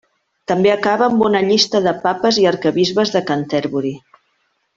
També 0.51 0.71
acaba 0.75 1.03
amb 1.09 1.21
una 1.25 1.41
llista 1.49 1.81
de 1.89 1.93
Papes 2.07 2.41
i 2.45 2.47
arquebisbes 2.53 3.13
de 3.17 3.23
Canterbury. 3.29 3.95